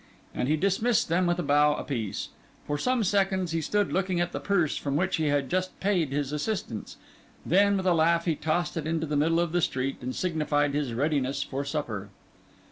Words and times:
And 0.33 0.47
he 0.47 0.57
dismissed 0.57 1.09
them 1.09 1.27
with 1.27 1.37
a 1.37 1.43
bow 1.43 1.75
apiece. 1.75 2.29
For 2.65 2.75
some 2.79 3.03
seconds 3.03 3.51
he 3.51 3.61
stood 3.61 3.93
looking 3.93 4.19
at 4.19 4.31
the 4.31 4.39
purse 4.39 4.75
from 4.75 4.95
which 4.95 5.17
he 5.17 5.25
had 5.27 5.47
just 5.47 5.79
paid 5.79 6.11
his 6.11 6.31
assistants, 6.31 6.97
then, 7.45 7.77
with 7.77 7.85
a 7.85 7.93
laugh, 7.93 8.25
he 8.25 8.33
tossed 8.35 8.75
it 8.77 8.87
into 8.87 9.05
the 9.05 9.15
middle 9.15 9.39
of 9.39 9.51
the 9.51 9.61
street, 9.61 9.97
and 10.01 10.15
signified 10.15 10.73
his 10.73 10.91
readiness 10.95 11.43
for 11.43 11.63
supper. 11.63 12.09